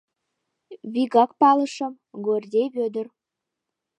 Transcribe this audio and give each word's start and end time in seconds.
Вигак 0.93 1.31
палышым: 1.39 1.93
Гордей 2.25 2.67
Вӧдыр. 2.75 3.07